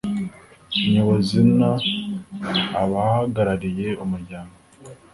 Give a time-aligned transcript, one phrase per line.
[0.91, 1.59] Nyobozi n
[2.83, 4.53] abahagarariye umuryango